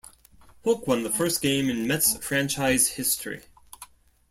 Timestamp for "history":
2.87-3.43